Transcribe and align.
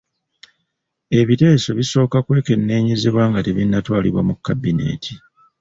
Ebiteeso 1.19 1.69
bisooka 1.79 2.17
kwekenneenyezebwa 2.25 3.23
nga 3.29 3.39
tebinnatwalibwa 3.45 4.21
mu 4.27 4.35
kabineeti. 4.35 5.13